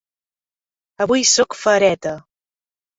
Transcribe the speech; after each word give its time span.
Avui 1.05 1.27
sóc 1.35 1.53
Fahreta. 1.63 2.19